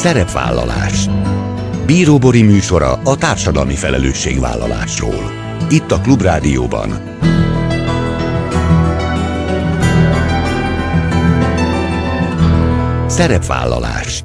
Szerepvállalás. 0.00 1.06
Bíróbori 1.86 2.42
műsora 2.42 2.92
a 3.04 3.16
társadalmi 3.16 3.74
felelősségvállalásról. 3.74 5.32
Itt 5.68 5.90
a 5.90 6.00
Klubrádióban. 6.00 7.18
Szerepvállalás. 13.06 14.24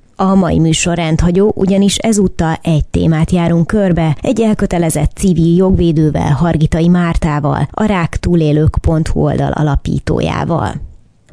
A 0.21 0.35
mai 0.35 0.59
műsor 0.59 0.95
rendhagyó, 0.95 1.51
ugyanis 1.55 1.97
ezúttal 1.97 2.59
egy 2.61 2.85
témát 2.85 3.31
járunk 3.31 3.67
körbe, 3.67 4.17
egy 4.21 4.41
elkötelezett 4.41 5.11
civil 5.15 5.55
jogvédővel, 5.55 6.31
Hargitai 6.31 6.87
Mártával, 6.87 7.67
a 7.71 7.83
ráktúlélők.hu 7.83 9.21
oldal 9.21 9.51
alapítójával. 9.51 10.73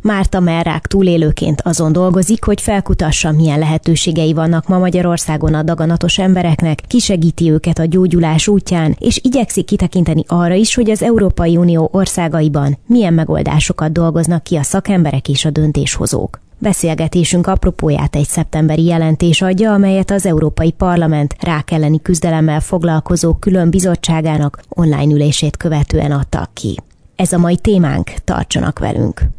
Márta 0.02 0.40
Merrák 0.40 0.86
túlélőként 0.86 1.60
azon 1.62 1.92
dolgozik, 1.92 2.44
hogy 2.44 2.60
felkutassa, 2.60 3.32
milyen 3.32 3.58
lehetőségei 3.58 4.32
vannak 4.32 4.68
ma 4.68 4.78
Magyarországon 4.78 5.54
a 5.54 5.62
daganatos 5.62 6.18
embereknek, 6.18 6.82
kisegíti 6.86 7.50
őket 7.50 7.78
a 7.78 7.84
gyógyulás 7.84 8.48
útján, 8.48 8.96
és 8.98 9.20
igyekszik 9.22 9.64
kitekinteni 9.64 10.24
arra 10.26 10.54
is, 10.54 10.74
hogy 10.74 10.90
az 10.90 11.02
Európai 11.02 11.56
Unió 11.56 11.88
országaiban 11.92 12.78
milyen 12.86 13.14
megoldásokat 13.14 13.92
dolgoznak 13.92 14.42
ki 14.42 14.56
a 14.56 14.62
szakemberek 14.62 15.28
és 15.28 15.44
a 15.44 15.50
döntéshozók. 15.50 16.38
Beszélgetésünk 16.58 17.46
apropóját 17.46 18.16
egy 18.16 18.26
szeptemberi 18.26 18.84
jelentés 18.84 19.42
adja, 19.42 19.72
amelyet 19.72 20.10
az 20.10 20.26
Európai 20.26 20.70
Parlament 20.70 21.36
rák 21.40 21.70
elleni 21.70 22.02
küzdelemmel 22.02 22.60
foglalkozó 22.60 23.34
külön 23.34 23.70
bizottságának 23.70 24.60
online 24.68 25.14
ülését 25.14 25.56
követően 25.56 26.10
adtak 26.12 26.50
ki. 26.54 26.76
Ez 27.16 27.32
a 27.32 27.38
mai 27.38 27.56
témánk, 27.56 28.10
tartsanak 28.24 28.78
velünk! 28.78 29.37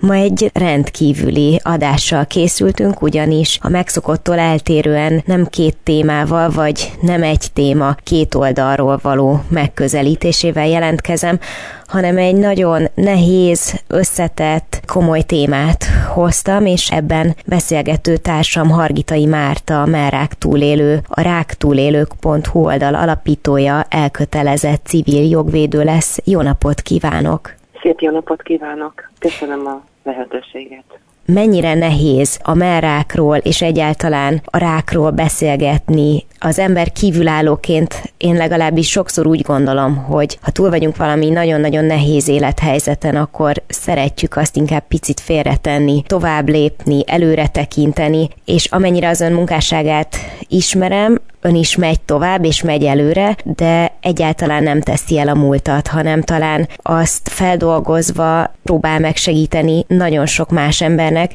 Ma 0.00 0.14
egy 0.14 0.50
rendkívüli 0.54 1.60
adással 1.64 2.26
készültünk, 2.26 3.02
ugyanis 3.02 3.58
a 3.62 3.68
megszokottól 3.68 4.38
eltérően 4.38 5.22
nem 5.26 5.46
két 5.46 5.76
témával, 5.82 6.50
vagy 6.50 6.92
nem 7.00 7.22
egy 7.22 7.46
téma 7.52 7.94
két 8.02 8.34
oldalról 8.34 8.98
való 9.02 9.40
megközelítésével 9.48 10.68
jelentkezem, 10.68 11.38
hanem 11.86 12.16
egy 12.16 12.34
nagyon 12.34 12.88
nehéz, 12.94 13.82
összetett, 13.86 14.80
komoly 14.86 15.22
témát 15.22 15.84
hoztam, 16.14 16.66
és 16.66 16.90
ebben 16.90 17.36
beszélgető 17.46 18.16
társam 18.16 18.68
Hargitai 18.68 19.26
Márta, 19.26 19.82
a 19.82 19.86
Merrák 19.86 20.34
túlélő, 20.34 21.00
a 21.08 21.20
ráktúlélők.hu 21.20 22.64
oldal 22.64 22.94
alapítója, 22.94 23.84
elkötelezett 23.88 24.86
civil 24.86 25.28
jogvédő 25.28 25.84
lesz. 25.84 26.18
Jó 26.24 26.40
napot 26.40 26.80
kívánok! 26.80 27.54
Szép 27.82 28.00
jó 28.00 28.10
napot 28.10 28.42
kívánok! 28.42 29.10
Köszönöm 29.18 29.66
a 29.66 29.89
lehetőséget. 30.02 30.84
Mennyire 31.26 31.74
nehéz 31.74 32.38
a 32.42 32.54
merrákról 32.54 33.36
és 33.36 33.62
egyáltalán 33.62 34.40
a 34.44 34.58
rákról 34.58 35.10
beszélgetni 35.10 36.24
az 36.38 36.58
ember 36.58 36.92
kívülállóként 36.92 38.12
én 38.16 38.34
legalábbis 38.34 38.90
sokszor 38.90 39.26
úgy 39.26 39.42
gondolom, 39.42 39.96
hogy 39.96 40.38
ha 40.42 40.50
túl 40.50 40.70
vagyunk 40.70 40.96
valami 40.96 41.28
nagyon-nagyon 41.28 41.84
nehéz 41.84 42.28
élethelyzeten, 42.28 43.16
akkor 43.16 43.54
szeretjük 43.68 44.36
azt 44.36 44.56
inkább 44.56 44.86
picit 44.88 45.20
félretenni, 45.20 46.02
tovább 46.06 46.48
lépni, 46.48 47.02
előre 47.06 47.46
tekinteni, 47.46 48.28
és 48.44 48.66
amennyire 48.66 49.08
az 49.08 49.20
ön 49.20 49.32
munkásságát 49.32 50.16
ismerem, 50.50 51.18
ön 51.42 51.54
is 51.54 51.76
megy 51.76 52.00
tovább, 52.00 52.44
és 52.44 52.62
megy 52.62 52.84
előre, 52.84 53.36
de 53.44 53.92
egyáltalán 54.00 54.62
nem 54.62 54.80
teszi 54.80 55.18
el 55.18 55.28
a 55.28 55.34
múltat, 55.34 55.86
hanem 55.86 56.22
talán 56.22 56.68
azt 56.76 57.28
feldolgozva 57.28 58.50
próbál 58.62 59.00
megsegíteni 59.00 59.84
nagyon 59.88 60.26
sok 60.26 60.50
más 60.50 60.82
embernek, 60.82 61.30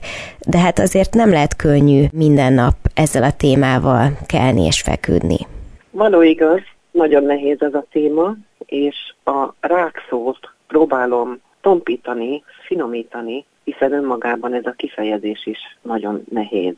de 0.47 0.57
hát 0.57 0.79
azért 0.79 1.13
nem 1.13 1.29
lehet 1.29 1.55
könnyű 1.55 2.03
minden 2.11 2.53
nap 2.53 2.75
ezzel 2.93 3.23
a 3.23 3.31
témával 3.37 4.17
kelni 4.27 4.65
és 4.65 4.81
feküdni. 4.81 5.37
Való 5.91 6.21
igaz, 6.21 6.61
nagyon 6.91 7.23
nehéz 7.23 7.57
ez 7.59 7.73
a 7.73 7.85
téma, 7.91 8.35
és 8.65 8.95
a 9.23 9.53
rákszót 9.59 10.49
próbálom 10.67 11.39
tompítani, 11.61 12.43
finomítani, 12.65 13.45
hiszen 13.63 13.93
önmagában 13.93 14.53
ez 14.53 14.65
a 14.65 14.73
kifejezés 14.77 15.45
is 15.45 15.59
nagyon 15.81 16.23
nehéz, 16.29 16.75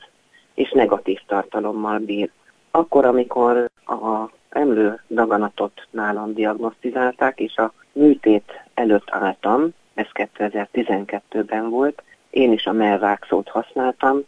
és 0.57 0.71
negatív 0.71 1.19
tartalommal 1.27 1.99
bír. 1.99 2.29
Akkor, 2.71 3.05
amikor 3.05 3.69
a 3.85 4.29
emlő 4.49 4.99
daganatot 5.07 5.87
nálam 5.89 6.33
diagnosztizálták, 6.33 7.39
és 7.39 7.55
a 7.55 7.73
műtét 7.91 8.63
előtt 8.73 9.07
álltam, 9.09 9.69
ez 9.93 10.05
2012-ben 10.13 11.69
volt, 11.69 12.03
én 12.29 12.51
is 12.51 12.65
a 12.65 12.71
melvákszót 12.71 13.49
használtam, 13.49 14.21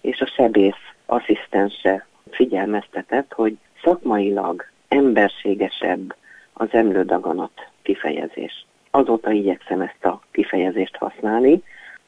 és 0.00 0.20
a 0.20 0.26
sebész 0.26 0.82
asszisztense 1.06 2.06
figyelmeztetett, 2.30 3.32
hogy 3.32 3.56
szakmailag 3.82 4.64
emberségesebb 4.88 6.14
az 6.52 6.68
emlődaganat 6.70 7.68
kifejezés. 7.82 8.66
Azóta 8.90 9.30
igyekszem 9.30 9.80
ezt 9.80 10.04
a 10.04 10.20
kifejezést 10.30 10.96
használni, 10.96 11.62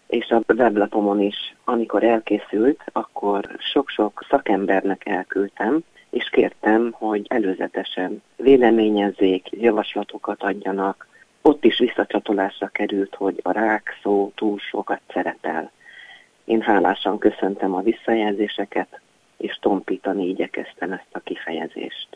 és 0.08 0.30
a 0.30 0.42
weblapomon 0.54 1.20
is, 1.20 1.54
amikor 1.64 2.02
elkészült, 2.02 2.80
akkor 2.92 3.48
sok-sok 3.58 4.24
szakembernek 4.28 5.06
elküldtem, 5.06 5.80
és 6.10 6.28
kértem, 6.28 6.92
hogy 6.92 7.26
előzetesen 7.28 8.22
véleményezzék, 8.36 9.48
javaslatokat 9.50 10.42
adjanak. 10.42 11.06
Ott 11.42 11.64
is 11.64 11.78
visszacsatolásra 11.78 12.66
került, 12.66 13.14
hogy 13.14 13.40
a 13.42 13.52
rák 13.52 13.98
szó 14.02 14.32
túl 14.34 14.58
sokat 14.58 15.00
szerepel. 15.12 15.70
Én 16.44 16.60
hálásan 16.60 17.18
köszöntem 17.18 17.74
a 17.74 17.82
visszajelzéseket, 17.82 19.00
és 19.36 19.58
tompítani 19.60 20.28
igyekeztem 20.28 20.92
ezt 20.92 21.12
a 21.12 21.20
kifejezést. 21.20 22.08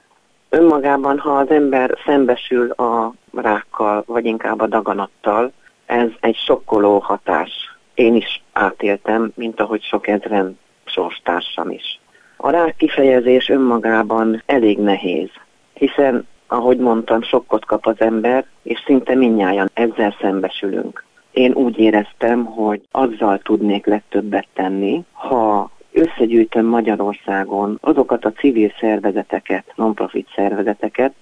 Önmagában, 0.48 1.18
ha 1.18 1.30
az 1.30 1.50
ember 1.50 1.98
szembesül 2.04 2.70
a 2.70 3.14
rákkal, 3.34 4.02
vagy 4.06 4.24
inkább 4.24 4.60
a 4.60 4.66
daganattal, 4.66 5.52
ez 5.86 6.08
egy 6.20 6.36
sokkoló 6.36 6.98
hatás. 6.98 7.71
Én 7.94 8.14
is 8.14 8.42
átéltem, 8.52 9.32
mint 9.34 9.60
ahogy 9.60 9.82
sok 9.82 10.06
ezren 10.06 10.58
sorstársam 10.84 11.70
is. 11.70 12.00
A 12.36 12.50
rák 12.50 12.76
kifejezés 12.76 13.48
önmagában 13.48 14.42
elég 14.46 14.78
nehéz, 14.78 15.28
hiszen, 15.74 16.26
ahogy 16.46 16.78
mondtam, 16.78 17.22
sokkot 17.22 17.64
kap 17.64 17.86
az 17.86 18.00
ember, 18.00 18.46
és 18.62 18.82
szinte 18.86 19.14
minnyáján 19.14 19.70
ezzel 19.74 20.16
szembesülünk. 20.20 21.04
Én 21.30 21.52
úgy 21.52 21.78
éreztem, 21.78 22.44
hogy 22.44 22.80
azzal 22.90 23.38
tudnék 23.38 23.86
legtöbbet 23.86 24.46
tenni, 24.54 25.04
ha 25.12 25.70
összegyűjtöm 25.92 26.66
Magyarországon 26.66 27.78
azokat 27.80 28.24
a 28.24 28.32
civil 28.32 28.72
szervezeteket, 28.80 29.72
non-profit 29.74 30.28
szervezeteket, 30.34 31.12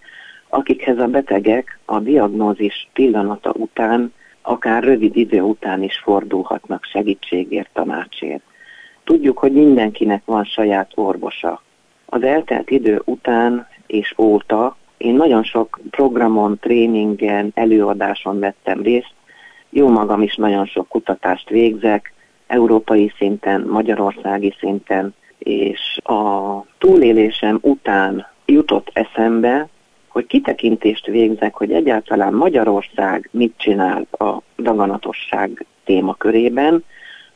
akikhez 0.48 0.98
a 0.98 1.06
betegek 1.06 1.78
a 1.84 1.98
diagnózis 1.98 2.88
pillanata 2.92 3.52
után, 3.52 4.12
akár 4.42 4.82
rövid 4.82 5.16
idő 5.16 5.40
után 5.40 5.82
is 5.82 5.98
fordulhatnak 5.98 6.84
segítségért, 6.84 7.70
tanácsért. 7.72 8.42
Tudjuk, 9.04 9.38
hogy 9.38 9.52
mindenkinek 9.52 10.22
van 10.24 10.44
saját 10.44 10.90
orvosa. 10.94 11.62
Az 12.06 12.22
eltelt 12.22 12.70
idő 12.70 13.02
után 13.04 13.66
és 13.86 14.14
óta 14.18 14.76
én 14.96 15.14
nagyon 15.14 15.42
sok 15.42 15.80
programon, 15.90 16.58
tréningen, 16.58 17.50
előadáson 17.54 18.38
vettem 18.38 18.82
részt, 18.82 19.14
jó 19.70 19.88
magam 19.88 20.22
is 20.22 20.36
nagyon 20.36 20.66
sok 20.66 20.88
kutatást 20.88 21.48
végzek, 21.48 22.12
európai 22.46 23.12
szinten, 23.16 23.60
magyarországi 23.60 24.54
szinten, 24.58 25.14
és 25.38 25.98
a 26.02 26.60
túlélésem 26.78 27.58
után 27.62 28.26
jutott 28.46 28.90
eszembe, 28.92 29.68
hogy 30.10 30.26
kitekintést 30.26 31.06
végzek, 31.06 31.54
hogy 31.54 31.72
egyáltalán 31.72 32.34
Magyarország 32.34 33.28
mit 33.32 33.54
csinál 33.56 34.06
a 34.10 34.36
daganatosság 34.58 35.66
témakörében, 35.84 36.84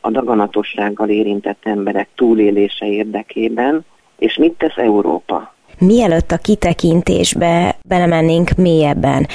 a 0.01 0.11
daganatossággal 0.11 1.09
érintett 1.09 1.61
emberek 1.63 2.09
túlélése 2.15 2.87
érdekében, 2.87 3.85
és 4.19 4.37
mit 4.37 4.53
tesz 4.53 4.77
Európa. 4.77 5.55
Mielőtt 5.79 6.31
a 6.31 6.37
kitekintésbe 6.37 7.77
belemennénk 7.89 8.51
mélyebben, 8.57 9.27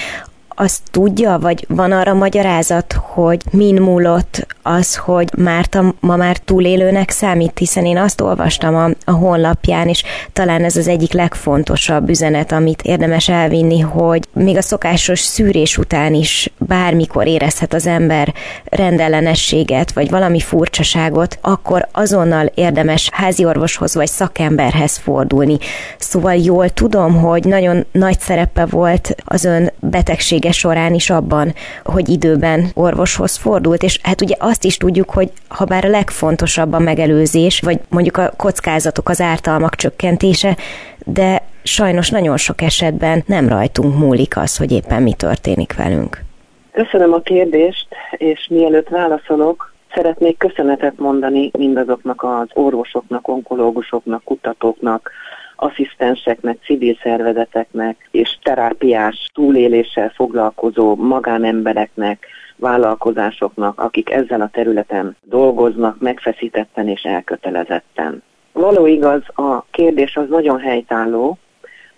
azt 0.61 0.81
tudja, 0.91 1.37
vagy 1.41 1.65
van 1.67 1.91
arra 1.91 2.13
magyarázat, 2.13 2.93
hogy 2.93 3.41
min 3.51 3.81
múlott 3.81 4.47
az, 4.61 4.95
hogy 4.95 5.29
Márta 5.37 5.93
ma 5.99 6.15
már 6.15 6.37
túlélőnek 6.37 7.09
számít, 7.09 7.57
hiszen 7.57 7.85
én 7.85 7.97
azt 7.97 8.21
olvastam 8.21 8.75
a, 8.75 8.89
a 9.05 9.11
honlapján, 9.11 9.87
és 9.87 10.03
talán 10.33 10.63
ez 10.63 10.75
az 10.75 10.87
egyik 10.87 11.13
legfontosabb 11.13 12.09
üzenet, 12.09 12.51
amit 12.51 12.81
érdemes 12.81 13.29
elvinni, 13.29 13.79
hogy 13.79 14.23
még 14.33 14.57
a 14.57 14.61
szokásos 14.61 15.19
szűrés 15.19 15.77
után 15.77 16.13
is 16.13 16.51
bármikor 16.57 17.27
érezhet 17.27 17.73
az 17.73 17.87
ember 17.87 18.33
rendellenességet, 18.63 19.91
vagy 19.91 20.09
valami 20.09 20.39
furcsaságot, 20.39 21.39
akkor 21.41 21.87
azonnal 21.91 22.51
érdemes 22.55 23.09
háziorvoshoz 23.11 23.95
vagy 23.95 24.07
szakemberhez 24.07 24.97
fordulni. 24.97 25.57
Szóval 25.97 26.35
jól 26.35 26.69
tudom, 26.69 27.15
hogy 27.15 27.43
nagyon 27.43 27.85
nagy 27.91 28.19
szerepe 28.19 28.65
volt 28.65 29.15
az 29.25 29.43
ön 29.43 29.71
betegsége 29.79 30.48
során 30.51 30.93
is 30.93 31.09
abban, 31.09 31.53
hogy 31.83 32.09
időben 32.09 32.65
orvoshoz 32.73 33.37
fordult, 33.37 33.83
és 33.83 33.99
hát 34.03 34.21
ugye 34.21 34.35
azt 34.39 34.63
is 34.63 34.77
tudjuk, 34.77 35.09
hogy 35.09 35.31
ha 35.47 35.65
bár 35.65 35.85
a 35.85 35.89
legfontosabb 35.89 36.73
a 36.73 36.79
megelőzés, 36.79 37.59
vagy 37.59 37.79
mondjuk 37.89 38.17
a 38.17 38.31
kockázatok, 38.37 39.09
az 39.09 39.21
ártalmak 39.21 39.75
csökkentése, 39.75 40.57
de 41.05 41.41
sajnos 41.63 42.09
nagyon 42.09 42.37
sok 42.37 42.61
esetben 42.61 43.23
nem 43.25 43.47
rajtunk 43.47 43.97
múlik 43.97 44.37
az, 44.37 44.57
hogy 44.57 44.71
éppen 44.71 45.01
mi 45.03 45.13
történik 45.13 45.75
velünk. 45.75 46.23
Köszönöm 46.71 47.13
a 47.13 47.19
kérdést, 47.21 47.87
és 48.11 48.47
mielőtt 48.49 48.87
válaszolok, 48.87 49.73
szeretnék 49.93 50.37
köszönetet 50.37 50.97
mondani 50.97 51.51
mindazoknak 51.57 52.23
az 52.23 52.47
orvosoknak, 52.53 53.27
onkológusoknak, 53.27 54.23
kutatóknak, 54.23 55.11
asszisztenseknek, 55.59 56.57
civil 56.63 56.97
szervezeteknek 57.01 58.07
és 58.11 58.37
terápiás 58.43 59.29
túléléssel 59.33 60.09
foglalkozó 60.09 60.95
magánembereknek, 60.95 62.25
vállalkozásoknak, 62.55 63.79
akik 63.79 64.09
ezzel 64.09 64.41
a 64.41 64.49
területen 64.51 65.15
dolgoznak 65.23 65.99
megfeszítetten 65.99 66.87
és 66.87 67.01
elkötelezetten. 67.01 68.23
Való 68.51 68.85
igaz, 68.85 69.21
a 69.35 69.63
kérdés 69.71 70.15
az 70.15 70.29
nagyon 70.29 70.59
helytálló, 70.59 71.37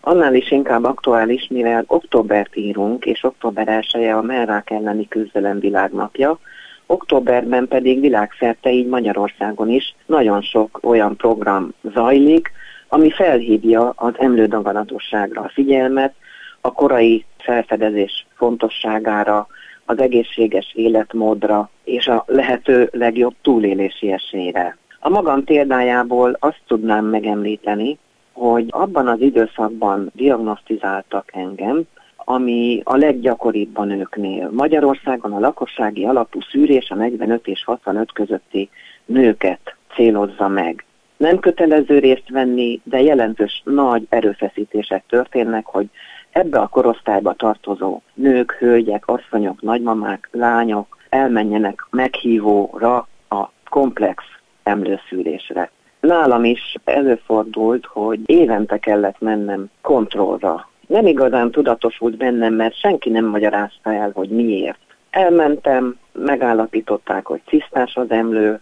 annál 0.01 0.35
is 0.35 0.51
inkább 0.51 0.83
aktuális, 0.83 1.47
mivel 1.49 1.83
októbert 1.87 2.55
írunk, 2.55 3.05
és 3.05 3.23
október 3.23 3.83
1 3.93 4.03
a 4.03 4.21
merrák 4.21 4.69
elleni 4.69 5.07
küzdelem 5.07 5.59
világnapja, 5.59 6.39
októberben 6.85 7.67
pedig 7.67 7.99
világszerte, 7.99 8.71
így 8.71 8.87
Magyarországon 8.87 9.69
is 9.69 9.95
nagyon 10.05 10.41
sok 10.41 10.79
olyan 10.83 11.15
program 11.15 11.73
zajlik, 11.93 12.51
ami 12.93 13.11
felhívja 13.11 13.93
az 13.95 14.13
emlődaganatosságra 14.17 15.41
a 15.41 15.51
figyelmet, 15.53 16.13
a 16.61 16.71
korai 16.71 17.25
felfedezés 17.37 18.27
fontosságára, 18.35 19.47
az 19.85 19.99
egészséges 19.99 20.71
életmódra 20.75 21.69
és 21.83 22.07
a 22.07 22.23
lehető 22.27 22.89
legjobb 22.91 23.33
túlélési 23.41 24.11
esélyre. 24.11 24.77
A 24.99 25.09
magam 25.09 25.43
példájából 25.43 26.37
azt 26.39 26.61
tudnám 26.67 27.05
megemlíteni, 27.05 27.97
hogy 28.31 28.65
abban 28.69 29.07
az 29.07 29.21
időszakban 29.21 30.11
diagnosztizáltak 30.15 31.29
engem, 31.33 31.81
ami 32.15 32.81
a 32.83 32.95
leggyakoribb 32.95 33.77
a 33.77 33.83
nőknél. 33.83 34.49
Magyarországon 34.53 35.33
a 35.33 35.39
lakossági 35.39 36.05
alapú 36.05 36.39
szűrés 36.51 36.89
a 36.89 36.95
45 36.95 37.47
és 37.47 37.63
65 37.63 38.11
közötti 38.11 38.69
nőket 39.05 39.75
célozza 39.95 40.47
meg. 40.47 40.85
Nem 41.21 41.39
kötelező 41.39 41.99
részt 41.99 42.29
venni, 42.29 42.81
de 42.83 43.01
jelentős 43.01 43.61
nagy 43.65 44.05
erőfeszítések 44.09 45.03
történnek, 45.07 45.65
hogy 45.65 45.89
ebbe 46.31 46.59
a 46.59 46.67
korosztályba 46.67 47.33
tartozó 47.33 48.01
nők, 48.13 48.51
hölgyek, 48.51 49.07
asszonyok, 49.07 49.61
nagymamák, 49.61 50.29
lányok 50.31 50.97
elmenjenek 51.09 51.87
meghívóra 51.89 53.07
a 53.29 53.49
komplex 53.69 54.23
emlőszűrésre. 54.63 55.71
Nálam 55.99 56.43
is 56.43 56.75
előfordult, 56.83 57.85
hogy 57.85 58.19
évente 58.25 58.77
kellett 58.77 59.19
mennem 59.19 59.69
kontrollra. 59.81 60.69
Nem 60.87 61.05
igazán 61.05 61.51
tudatosult 61.51 62.17
bennem, 62.17 62.53
mert 62.53 62.79
senki 62.79 63.09
nem 63.09 63.25
magyarázta 63.25 63.93
el, 63.93 64.11
hogy 64.13 64.29
miért. 64.29 64.79
Elmentem, 65.09 65.97
megállapították, 66.11 67.25
hogy 67.25 67.41
cisztás 67.47 67.95
az 67.95 68.11
emlő. 68.11 68.59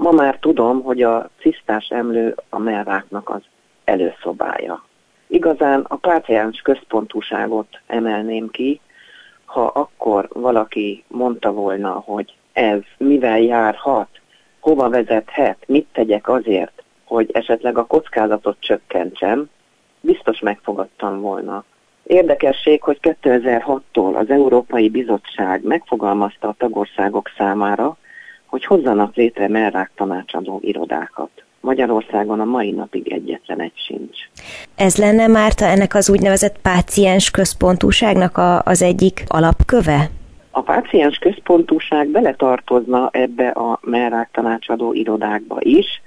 Ma 0.00 0.10
már 0.10 0.38
tudom, 0.38 0.82
hogy 0.82 1.02
a 1.02 1.30
cisztás 1.40 1.88
emlő 1.88 2.34
a 2.48 2.58
merráknak 2.58 3.28
az 3.28 3.42
előszobája. 3.84 4.84
Igazán 5.26 5.84
a 5.88 5.96
páciens 5.96 6.60
központúságot 6.60 7.80
emelném 7.86 8.50
ki, 8.50 8.80
ha 9.44 9.64
akkor 9.64 10.28
valaki 10.32 11.04
mondta 11.08 11.52
volna, 11.52 11.90
hogy 11.90 12.34
ez 12.52 12.80
mivel 12.96 13.40
járhat, 13.40 14.08
hova 14.60 14.88
vezethet, 14.88 15.56
mit 15.66 15.86
tegyek 15.92 16.28
azért, 16.28 16.82
hogy 17.04 17.30
esetleg 17.32 17.78
a 17.78 17.86
kockázatot 17.86 18.56
csökkentsem, 18.60 19.48
biztos 20.00 20.40
megfogadtam 20.40 21.20
volna. 21.20 21.64
Érdekesség, 22.02 22.82
hogy 22.82 22.98
2006-tól 23.02 24.14
az 24.14 24.30
Európai 24.30 24.88
Bizottság 24.88 25.62
megfogalmazta 25.62 26.48
a 26.48 26.54
tagországok 26.58 27.30
számára, 27.36 27.96
hogy 28.50 28.64
hozzanak 28.64 29.14
létre 29.14 29.48
merrák 29.48 29.90
tanácsadó 29.94 30.58
irodákat. 30.62 31.30
Magyarországon 31.60 32.40
a 32.40 32.44
mai 32.44 32.70
napig 32.70 33.12
egyetlen 33.12 33.60
egy 33.60 33.72
sincs. 33.74 34.18
Ez 34.76 34.96
lenne 34.96 35.26
Márta 35.26 35.64
ennek 35.64 35.94
az 35.94 36.10
úgynevezett 36.10 36.58
páciens 36.62 37.30
központúságnak 37.30 38.36
a, 38.36 38.62
az 38.62 38.82
egyik 38.82 39.24
alapköve? 39.26 40.10
A 40.50 40.60
páciens 40.60 41.18
központúság 41.18 42.08
beletartozna 42.08 43.08
ebbe 43.12 43.48
a 43.48 43.78
merrák 43.82 44.28
tanácsadó 44.32 44.92
irodákba 44.92 45.56
is, 45.60 46.02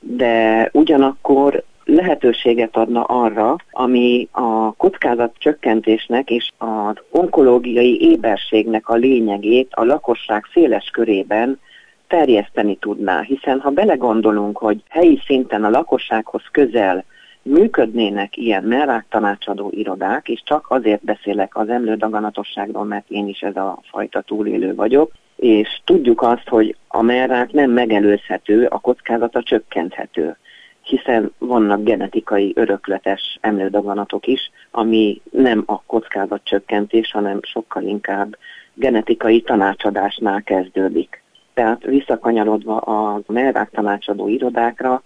de 0.00 0.68
ugyanakkor 0.72 1.64
lehetőséget 1.84 2.76
adna 2.76 3.02
arra, 3.02 3.56
ami 3.70 4.28
a 4.32 4.72
kockázat 4.72 5.34
csökkentésnek 5.38 6.30
és 6.30 6.50
az 6.58 6.94
onkológiai 7.10 8.00
éberségnek 8.00 8.88
a 8.88 8.94
lényegét 8.94 9.68
a 9.70 9.84
lakosság 9.84 10.44
széles 10.52 10.90
körében 10.92 11.60
terjeszteni 12.14 12.76
tudná, 12.76 13.20
hiszen 13.20 13.60
ha 13.60 13.70
belegondolunk, 13.70 14.58
hogy 14.58 14.82
helyi 14.88 15.20
szinten 15.26 15.64
a 15.64 15.70
lakossághoz 15.70 16.42
közel 16.52 17.04
működnének 17.42 18.36
ilyen 18.36 18.62
merrák 18.62 19.06
tanácsadó 19.08 19.70
irodák, 19.74 20.28
és 20.28 20.42
csak 20.44 20.66
azért 20.68 21.04
beszélek 21.04 21.56
az 21.56 21.68
emlődaganatosságról, 21.68 22.84
mert 22.84 23.04
én 23.08 23.28
is 23.28 23.40
ez 23.40 23.56
a 23.56 23.78
fajta 23.90 24.20
túlélő 24.20 24.74
vagyok, 24.74 25.12
és 25.36 25.80
tudjuk 25.84 26.22
azt, 26.22 26.48
hogy 26.48 26.76
a 26.88 27.02
merrák 27.02 27.52
nem 27.52 27.70
megelőzhető, 27.70 28.66
a 28.66 28.78
kockázata 28.78 29.42
csökkenthető 29.42 30.36
hiszen 30.82 31.32
vannak 31.38 31.82
genetikai 31.82 32.52
örökletes 32.56 33.38
emlődaganatok 33.40 34.26
is, 34.26 34.50
ami 34.70 35.20
nem 35.30 35.62
a 35.66 35.82
kockázatcsökkentés, 35.82 37.10
hanem 37.10 37.38
sokkal 37.42 37.82
inkább 37.82 38.36
genetikai 38.74 39.40
tanácsadásnál 39.40 40.42
kezdődik. 40.42 41.23
Tehát 41.54 41.82
visszakanyarodva 41.84 42.76
a 42.76 43.20
merrák 43.26 43.70
tanácsadó 43.70 44.28
irodákra, 44.28 45.02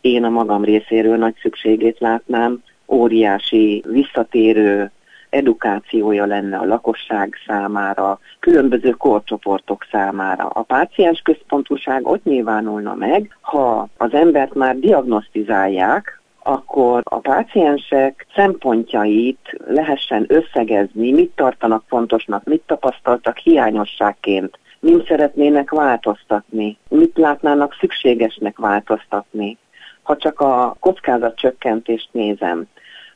én 0.00 0.24
a 0.24 0.28
magam 0.28 0.64
részéről 0.64 1.16
nagy 1.16 1.34
szükségét 1.40 1.98
látnám, 1.98 2.62
óriási 2.86 3.84
visszatérő 3.86 4.90
edukációja 5.30 6.24
lenne 6.24 6.56
a 6.56 6.64
lakosság 6.64 7.34
számára, 7.46 8.18
különböző 8.38 8.90
korcsoportok 8.90 9.86
számára. 9.90 10.44
A 10.44 10.62
páciens 10.62 11.20
központúság 11.20 12.06
ott 12.06 12.24
nyilvánulna 12.24 12.94
meg, 12.94 13.36
ha 13.40 13.88
az 13.96 14.14
embert 14.14 14.54
már 14.54 14.78
diagnosztizálják, 14.78 16.20
akkor 16.42 17.02
a 17.04 17.18
páciensek 17.18 18.26
szempontjait 18.34 19.60
lehessen 19.66 20.24
összegezni, 20.28 21.12
mit 21.12 21.30
tartanak 21.34 21.82
fontosnak, 21.86 22.44
mit 22.44 22.62
tapasztaltak 22.66 23.36
hiányosságként, 23.36 24.58
mint 24.80 25.06
szeretnének 25.06 25.70
változtatni, 25.70 26.78
mit 26.88 27.18
látnának 27.18 27.76
szükségesnek 27.80 28.58
változtatni. 28.58 29.58
Ha 30.02 30.16
csak 30.16 30.40
a 30.40 30.76
kockázatcsökkentést 30.80 32.08
nézem, 32.12 32.66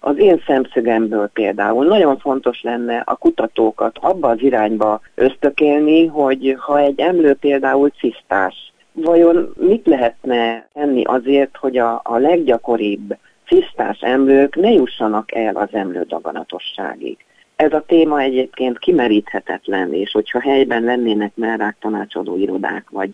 az 0.00 0.18
én 0.18 0.42
szemszögemből 0.47 1.26
például 1.26 1.87
nagyon 1.87 2.18
fontos 2.18 2.62
lenne 2.62 3.02
a 3.04 3.16
kutatókat 3.16 3.99
abba 4.00 4.28
az 4.28 4.42
irányba 4.42 5.00
ösztökélni, 5.14 6.06
hogy 6.06 6.56
ha 6.59 6.78
egy 6.78 7.00
emlő 7.00 7.35
például 7.35 7.88
cisztás, 7.88 8.73
vajon 8.92 9.54
mit 9.56 9.87
lehetne 9.87 10.68
tenni 10.73 11.04
azért, 11.04 11.56
hogy 11.56 11.76
a, 11.76 12.00
a 12.04 12.16
leggyakoribb 12.16 13.16
cisztás 13.47 14.00
emlők 14.00 14.56
ne 14.56 14.71
jussanak 14.71 15.35
el 15.35 15.56
az 15.56 15.68
emlődaganatosságig. 15.73 17.16
Ez 17.56 17.73
a 17.73 17.84
téma 17.87 18.20
egyébként 18.20 18.78
kimeríthetetlen, 18.78 19.92
és 19.92 20.12
hogyha 20.12 20.40
helyben 20.40 20.82
lennének 20.82 21.37
merrák 21.37 21.76
tanácsadó 21.80 22.37
irodák, 22.37 22.90
vagy 22.90 23.11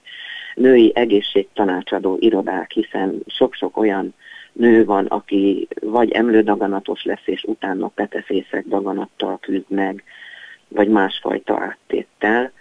női 0.55 0.93
egészségtanácsadó 0.95 2.17
irodák, 2.21 2.71
hiszen 2.71 3.23
sok-sok 3.27 3.77
olyan 3.77 4.15
nő 4.53 4.85
van, 4.85 5.07
aki 5.07 5.69
vagy 5.81 6.11
emlődaganatos 6.11 7.05
lesz, 7.05 7.27
és 7.27 7.43
utána 7.43 7.89
petefészek 7.89 8.65
daganattal 8.67 9.39
küzd 9.41 9.71
meg, 9.71 10.05
vagy 10.69 10.89
másfajta 10.89 11.59
áttéttel, 11.61 12.53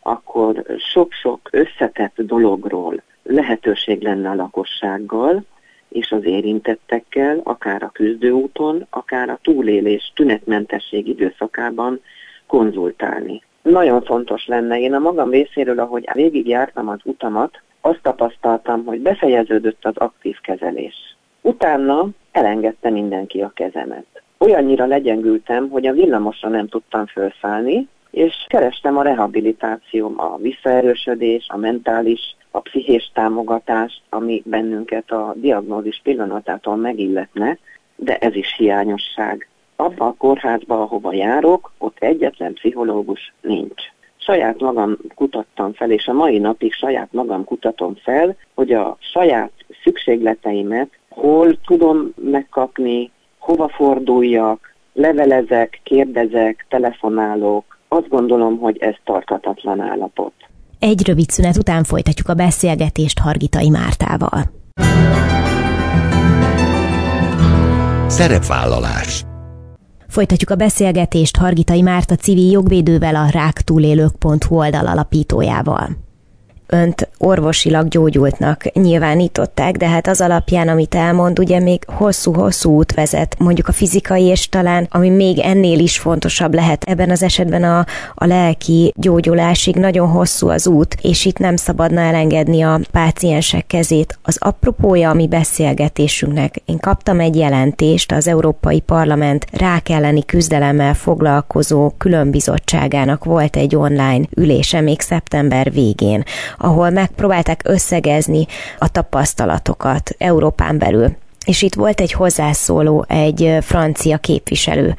akkor 0.00 0.64
sok-sok 0.78 1.48
összetett 1.50 2.14
dologról 2.16 3.02
lehetőség 3.22 4.02
lenne 4.02 4.30
a 4.30 4.34
lakossággal, 4.34 5.44
és 5.94 6.12
az 6.12 6.24
érintettekkel, 6.24 7.40
akár 7.44 7.82
a 7.82 7.90
küzdőúton, 7.92 8.86
akár 8.90 9.28
a 9.28 9.38
túlélés 9.42 10.12
tünetmentesség 10.14 11.08
időszakában 11.08 12.00
konzultálni. 12.46 13.42
Nagyon 13.62 14.02
fontos 14.02 14.46
lenne, 14.46 14.80
én 14.80 14.94
a 14.94 14.98
magam 14.98 15.30
részéről, 15.30 15.78
ahogy 15.78 16.08
végigjártam 16.12 16.88
az 16.88 16.98
utamat, 17.02 17.62
azt 17.80 18.02
tapasztaltam, 18.02 18.84
hogy 18.84 19.00
befejeződött 19.00 19.84
az 19.84 19.96
aktív 19.96 20.36
kezelés. 20.40 21.16
Utána 21.40 22.08
elengedte 22.32 22.90
mindenki 22.90 23.40
a 23.40 23.52
kezemet. 23.54 24.06
Olyannyira 24.38 24.86
legyengültem, 24.86 25.68
hogy 25.68 25.86
a 25.86 25.92
villamosra 25.92 26.48
nem 26.48 26.68
tudtam 26.68 27.06
felszállni, 27.06 27.88
és 28.14 28.46
kerestem 28.48 28.96
a 28.96 29.02
rehabilitációm, 29.02 30.14
a 30.20 30.36
visszaerősödés, 30.36 31.46
a 31.48 31.56
mentális, 31.56 32.36
a 32.50 32.60
pszichés 32.60 33.10
támogatást, 33.14 34.00
ami 34.08 34.42
bennünket 34.44 35.10
a 35.10 35.34
diagnózis 35.36 36.00
pillanatától 36.02 36.76
megilletne, 36.76 37.58
de 37.96 38.16
ez 38.16 38.34
is 38.34 38.54
hiányosság. 38.56 39.48
Abba 39.76 40.06
a 40.06 40.14
kórházba, 40.18 40.82
ahova 40.82 41.12
járok, 41.12 41.72
ott 41.78 41.96
egyetlen 41.98 42.52
pszichológus 42.52 43.32
nincs. 43.40 43.82
Saját 44.16 44.60
magam 44.60 44.96
kutattam 45.14 45.72
fel, 45.72 45.90
és 45.90 46.06
a 46.06 46.12
mai 46.12 46.38
napig 46.38 46.72
saját 46.72 47.12
magam 47.12 47.44
kutatom 47.44 47.94
fel, 47.94 48.36
hogy 48.54 48.72
a 48.72 48.96
saját 49.00 49.52
szükségleteimet 49.82 50.88
hol 51.08 51.60
tudom 51.66 52.12
megkapni, 52.16 53.10
hova 53.38 53.68
forduljak, 53.68 54.74
levelezek, 54.92 55.80
kérdezek, 55.82 56.66
telefonálok. 56.68 57.73
Azt 57.94 58.08
gondolom, 58.08 58.58
hogy 58.58 58.76
ez 58.78 58.94
tartatatlan 59.04 59.80
állapot. 59.80 60.32
Egy 60.78 61.06
rövid 61.06 61.30
szünet 61.30 61.56
után 61.56 61.84
folytatjuk 61.84 62.28
a 62.28 62.34
beszélgetést 62.34 63.18
Hargitai 63.18 63.68
Mártával. 63.68 64.42
Szerepvállalás 68.06 69.24
Folytatjuk 70.08 70.50
a 70.50 70.54
beszélgetést 70.54 71.36
Hargitai 71.36 71.82
Márta 71.82 72.14
civil 72.14 72.50
jogvédővel 72.50 73.16
a 73.16 73.28
ráktúlélők.hu 73.30 74.56
oldal 74.56 74.86
alapítójával 74.86 76.03
önt 76.66 77.08
orvosilag 77.18 77.88
gyógyultnak 77.88 78.72
nyilvánították, 78.72 79.76
de 79.76 79.88
hát 79.88 80.06
az 80.06 80.20
alapján, 80.20 80.68
amit 80.68 80.94
elmond, 80.94 81.38
ugye 81.38 81.60
még 81.60 81.84
hosszú-hosszú 81.86 82.70
út 82.70 82.94
vezet, 82.94 83.36
mondjuk 83.38 83.68
a 83.68 83.72
fizikai, 83.72 84.22
és 84.24 84.48
talán, 84.48 84.86
ami 84.90 85.08
még 85.08 85.38
ennél 85.38 85.78
is 85.78 85.98
fontosabb 85.98 86.54
lehet 86.54 86.84
ebben 86.84 87.10
az 87.10 87.22
esetben 87.22 87.62
a, 87.62 87.86
a 88.14 88.26
lelki 88.26 88.92
gyógyulásig, 88.96 89.76
nagyon 89.76 90.08
hosszú 90.08 90.48
az 90.48 90.66
út, 90.66 90.96
és 91.02 91.24
itt 91.24 91.38
nem 91.38 91.56
szabadna 91.56 92.00
elengedni 92.00 92.62
a 92.62 92.80
páciensek 92.90 93.66
kezét. 93.66 94.18
Az 94.22 94.36
apropója 94.40 95.10
a 95.10 95.14
mi 95.14 95.28
beszélgetésünknek, 95.28 96.62
én 96.64 96.78
kaptam 96.78 97.20
egy 97.20 97.36
jelentést 97.36 98.12
az 98.12 98.28
Európai 98.28 98.80
Parlament 98.80 99.46
rák 99.52 99.88
elleni 99.88 100.24
küzdelemmel 100.24 100.94
foglalkozó 100.94 101.90
különbizottságának 101.98 103.24
volt 103.24 103.56
egy 103.56 103.76
online 103.76 104.24
ülése 104.34 104.80
még 104.80 105.00
szeptember 105.00 105.72
végén, 105.72 106.22
ahol 106.58 106.90
megpróbálták 106.90 107.60
összegezni 107.64 108.46
a 108.78 108.88
tapasztalatokat 108.88 110.10
Európán 110.18 110.78
belül. 110.78 111.16
És 111.46 111.62
itt 111.62 111.74
volt 111.74 112.00
egy 112.00 112.12
hozzászóló, 112.12 113.04
egy 113.08 113.58
francia 113.60 114.18
képviselő, 114.18 114.94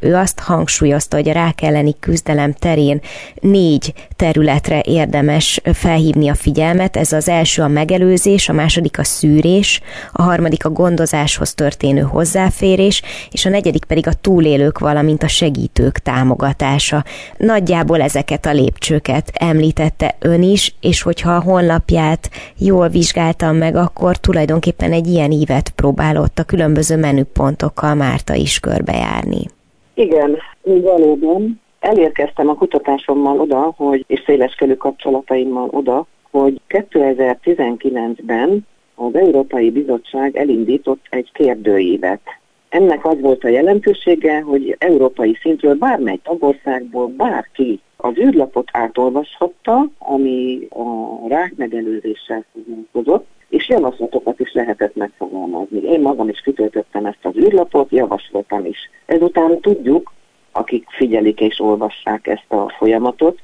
ő 0.00 0.14
azt 0.14 0.40
hangsúlyozta, 0.40 1.16
hogy 1.16 1.28
a 1.28 1.32
rák 1.32 1.62
elleni 1.62 1.94
küzdelem 2.00 2.52
terén 2.52 3.00
négy 3.40 3.92
területre 4.16 4.80
érdemes 4.86 5.60
felhívni 5.72 6.28
a 6.28 6.34
figyelmet. 6.34 6.96
Ez 6.96 7.12
az 7.12 7.28
első 7.28 7.62
a 7.62 7.68
megelőzés, 7.68 8.48
a 8.48 8.52
második 8.52 8.98
a 8.98 9.04
szűrés, 9.04 9.80
a 10.12 10.22
harmadik 10.22 10.64
a 10.64 10.70
gondozáshoz 10.70 11.54
történő 11.54 12.00
hozzáférés, 12.00 13.02
és 13.30 13.44
a 13.44 13.48
negyedik 13.48 13.84
pedig 13.84 14.06
a 14.06 14.12
túlélők, 14.12 14.78
valamint 14.78 15.22
a 15.22 15.28
segítők 15.28 15.98
támogatása. 15.98 17.04
Nagyjából 17.36 18.00
ezeket 18.00 18.46
a 18.46 18.52
lépcsőket 18.52 19.30
említette 19.34 20.16
ön 20.18 20.42
is, 20.42 20.74
és 20.80 21.02
hogyha 21.02 21.34
a 21.34 21.42
honlapját 21.42 22.30
jól 22.58 22.88
vizsgáltam 22.88 23.56
meg, 23.56 23.76
akkor 23.76 24.16
tulajdonképpen 24.16 24.92
egy 24.92 25.06
ilyen 25.06 25.30
ívet 25.30 25.68
próbálott 25.68 26.38
a 26.38 26.44
különböző 26.44 26.96
menüpontokkal 26.96 27.94
Márta 27.94 28.34
is 28.34 28.60
körbejárni. 28.60 29.55
Igen, 29.96 30.38
valóban. 30.62 31.60
Elérkeztem 31.80 32.48
a 32.48 32.54
kutatásommal 32.54 33.40
oda, 33.40 33.74
hogy, 33.76 34.04
és 34.06 34.22
széleskörű 34.26 34.74
kapcsolataimmal 34.74 35.68
oda, 35.72 36.06
hogy 36.30 36.60
2019-ben 36.68 38.66
az 38.94 39.14
Európai 39.14 39.70
Bizottság 39.70 40.36
elindított 40.36 41.04
egy 41.10 41.30
kérdőívet. 41.32 42.20
Ennek 42.68 43.04
az 43.04 43.20
volt 43.20 43.44
a 43.44 43.48
jelentősége, 43.48 44.40
hogy 44.40 44.76
európai 44.78 45.38
szintről 45.40 45.74
bármely 45.74 46.18
tagországból 46.22 47.06
bárki 47.06 47.80
az 47.96 48.18
űrlapot 48.18 48.68
átolvashatta, 48.72 49.86
ami 49.98 50.66
a 50.70 51.28
rák 51.28 51.52
megelőzéssel 51.56 52.44
foglalkozott, 52.52 53.26
és 53.66 53.72
javaslatokat 53.72 54.40
is 54.40 54.52
lehetett 54.52 54.94
megfogalmazni. 54.94 55.82
Én 55.82 56.00
magam 56.00 56.28
is 56.28 56.40
kitöltöttem 56.40 57.06
ezt 57.06 57.18
az 57.22 57.36
űrlapot, 57.36 57.90
javasoltam 57.90 58.64
is. 58.64 58.90
Ezután 59.06 59.60
tudjuk, 59.60 60.12
akik 60.52 60.86
figyelik 60.88 61.40
és 61.40 61.60
olvassák 61.60 62.26
ezt 62.26 62.52
a 62.52 62.68
folyamatot, 62.68 63.38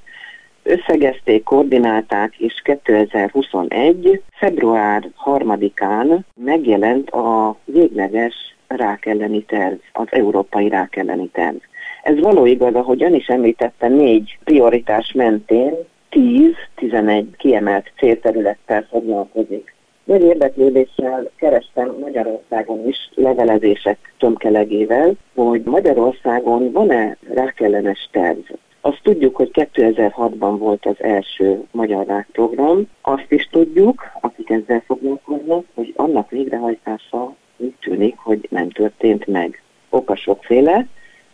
összegezték, 0.62 1.42
koordinálták, 1.42 2.36
és 2.36 2.62
2021. 2.64 4.22
február 4.32 5.10
3-án 5.24 6.18
megjelent 6.34 7.10
a 7.10 7.56
végleges 7.64 8.34
rák 8.66 9.06
elleni 9.06 9.42
terv, 9.42 9.74
az 9.92 10.06
európai 10.10 10.68
rák 10.68 10.96
elleni 10.96 11.28
terv. 11.28 11.56
Ez 12.02 12.20
való 12.20 12.46
igaz, 12.46 12.74
ahogy 12.74 13.02
ön 13.02 13.14
is 13.14 13.26
említette, 13.26 13.88
négy 13.88 14.38
prioritás 14.44 15.12
mentén 15.12 15.74
10-11 16.10 17.24
kiemelt 17.36 17.92
célterülettel 17.96 18.86
foglalkozik. 18.90 19.74
Nagy 20.12 20.22
érdeklődéssel 20.22 21.30
kerestem 21.36 21.96
Magyarországon 22.00 22.88
is 22.88 23.10
levelezések 23.14 24.14
tömkelegével, 24.18 25.12
hogy 25.34 25.62
Magyarországon 25.62 26.72
van-e 26.72 27.16
rákellenes 27.34 28.08
terv. 28.10 28.38
Azt 28.80 29.00
tudjuk, 29.02 29.36
hogy 29.36 29.50
2006-ban 29.52 30.54
volt 30.58 30.86
az 30.86 30.94
első 30.98 31.62
magyar 31.70 32.06
rákprogram. 32.06 32.88
Azt 33.00 33.26
is 33.28 33.48
tudjuk, 33.50 34.10
akik 34.20 34.50
ezzel 34.50 34.82
foglalkoznak, 34.86 35.64
hogy 35.74 35.92
annak 35.96 36.30
végrehajtása 36.30 37.34
úgy 37.56 37.74
tűnik, 37.80 38.16
hogy 38.16 38.46
nem 38.50 38.70
történt 38.70 39.26
meg. 39.26 39.62
Oka 39.90 40.16
sokféle, 40.16 40.86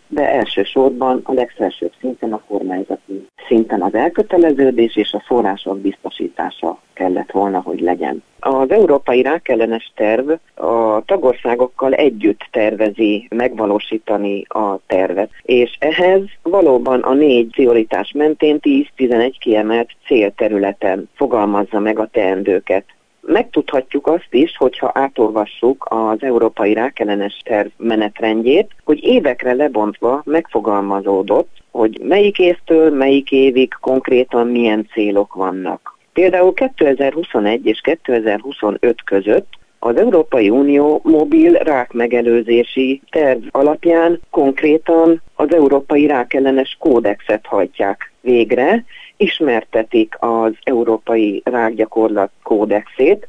de 0.08 0.30
elsősorban 0.30 1.20
a 1.24 1.32
legfelsőbb 1.32 1.92
szinten 2.00 2.32
a 2.32 2.42
kormányzati 2.48 3.26
szinten 3.48 3.82
az 3.82 3.94
elköteleződés 3.94 4.96
és 4.96 5.12
a 5.12 5.22
források 5.26 5.80
biztosítása 5.80 6.78
kellett 6.92 7.30
volna, 7.30 7.60
hogy 7.60 7.80
legyen. 7.80 8.22
Az 8.40 8.70
Európai 8.70 9.22
Rákellenes 9.22 9.92
Terv 9.94 10.30
a 10.54 11.02
tagországokkal 11.06 11.92
együtt 11.94 12.48
tervezi 12.50 13.26
megvalósítani 13.30 14.44
a 14.48 14.78
tervet, 14.86 15.30
és 15.42 15.76
ehhez 15.80 16.22
valóban 16.42 17.00
a 17.00 17.14
négy 17.14 17.50
prioritás 17.50 18.12
mentén 18.12 18.58
10-11 18.96 19.32
kiemelt 19.40 19.90
célterületen 20.06 21.08
fogalmazza 21.14 21.78
meg 21.78 21.98
a 21.98 22.08
teendőket. 22.12 22.84
Megtudhatjuk 23.30 24.06
azt 24.06 24.28
is, 24.30 24.56
hogyha 24.56 24.90
átolvassuk 24.94 25.86
az 25.90 26.22
Európai 26.22 26.72
Rákellenes 26.72 27.40
Terv 27.44 27.68
menetrendjét, 27.76 28.70
hogy 28.84 29.04
évekre 29.04 29.52
lebontva 29.52 30.22
megfogalmazódott, 30.24 31.48
hogy 31.70 32.00
melyik 32.02 32.38
évtől 32.38 32.90
melyik 32.90 33.32
évig 33.32 33.72
konkrétan 33.80 34.46
milyen 34.46 34.88
célok 34.92 35.34
vannak. 35.34 35.98
Például 36.12 36.54
2021 36.54 37.66
és 37.66 37.80
2025 37.80 39.04
között 39.04 39.48
az 39.78 39.96
Európai 39.96 40.50
Unió 40.50 41.00
mobil 41.04 41.52
rákmegelőzési 41.52 43.02
terv 43.10 43.42
alapján 43.50 44.20
konkrétan 44.30 45.22
az 45.34 45.54
Európai 45.54 46.06
Rákellenes 46.06 46.76
Kódexet 46.78 47.46
hajtják 47.46 48.12
végre, 48.20 48.84
ismertetik 49.18 50.16
az 50.18 50.52
Európai 50.62 51.42
Rákgyakorlat 51.44 52.30
Kódexét. 52.42 53.28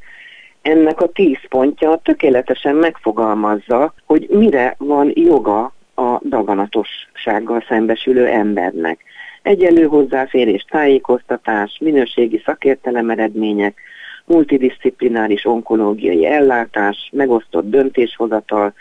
Ennek 0.62 1.02
a 1.02 1.08
tíz 1.08 1.38
pontja 1.50 2.00
tökéletesen 2.04 2.76
megfogalmazza, 2.76 3.94
hogy 4.06 4.28
mire 4.30 4.76
van 4.78 5.12
joga 5.16 5.74
a 5.96 6.20
daganatossággal 6.24 7.64
szembesülő 7.68 8.26
embernek. 8.26 9.04
Egyelő 9.42 9.86
hozzáférés, 9.86 10.66
tájékoztatás, 10.70 11.78
minőségi 11.82 12.42
szakértelem 12.46 13.10
eredmények, 13.10 13.82
multidisziplináris 14.26 15.46
onkológiai 15.46 16.26
ellátás, 16.26 17.10
megosztott 17.12 17.70
döntéshozatal, 17.70 18.74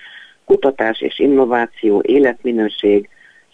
kutatás 0.44 1.00
és 1.00 1.18
innováció, 1.18 2.02
életminőség, 2.06 3.08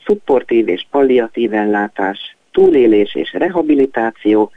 szupportív 0.06 0.68
és 0.68 0.86
palliatív 0.90 1.52
ellátás, 1.52 2.36
túlélés 2.54 3.14
és 3.14 3.32
rehabilitáció, 3.32 4.50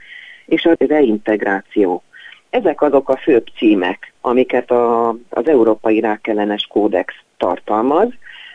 és 0.46 0.66
a 0.66 0.75
reintegráció. 0.77 2.04
Ezek 2.50 2.82
azok 2.82 3.10
a 3.10 3.18
főbb 3.18 3.46
címek, 3.58 4.13
amiket 4.22 4.72
a, 4.72 5.10
az 5.30 5.48
Európai 5.48 6.00
Rákellenes 6.00 6.68
Kódex 6.70 7.13
tartalmaz, 7.38 8.08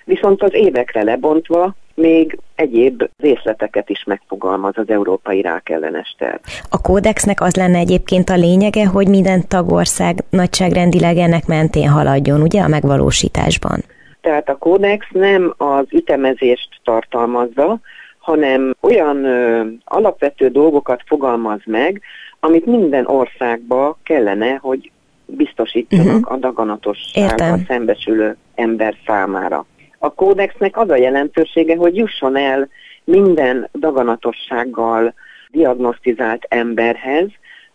viszont 0.04 0.42
az 0.42 0.54
évekre 0.54 1.02
lebontva 1.02 1.74
még 1.94 2.38
egyéb 2.54 3.08
részleteket 3.18 3.90
is 3.90 4.04
megfogalmaz 4.04 4.72
az 4.76 4.88
Európai 4.88 5.40
Rákellenes 5.40 6.14
terv. 6.18 6.40
A 6.70 6.80
kódexnek 6.80 7.40
az 7.40 7.54
lenne 7.54 7.78
egyébként 7.78 8.28
a 8.28 8.36
lényege, 8.36 8.86
hogy 8.86 9.08
minden 9.08 9.48
tagország 9.48 10.18
nagyságrendileg 10.30 11.16
ennek 11.16 11.46
mentén 11.46 11.88
haladjon, 11.88 12.40
ugye 12.40 12.62
a 12.62 12.68
megvalósításban? 12.68 13.80
Tehát 14.20 14.48
a 14.48 14.56
kódex 14.56 15.06
nem 15.10 15.54
az 15.56 15.86
ütemezést 15.90 16.68
tartalmazza, 16.84 17.80
hanem 18.22 18.74
olyan 18.80 19.24
ö, 19.24 19.64
alapvető 19.84 20.48
dolgokat 20.48 21.02
fogalmaz 21.06 21.60
meg, 21.64 22.00
amit 22.40 22.66
minden 22.66 23.06
országba 23.06 23.98
kellene, 24.02 24.54
hogy 24.54 24.90
biztosítsanak 25.26 26.06
uh-huh. 26.06 26.32
a 26.32 26.36
daganatossággal 26.36 27.58
szembesülő 27.66 28.36
ember 28.54 28.94
számára. 29.06 29.66
A 29.98 30.14
kódexnek 30.14 30.76
az 30.76 30.90
a 30.90 30.96
jelentősége, 30.96 31.76
hogy 31.76 31.96
jusson 31.96 32.36
el 32.36 32.68
minden 33.04 33.68
daganatossággal 33.72 35.14
diagnosztizált 35.50 36.46
emberhez, 36.48 37.28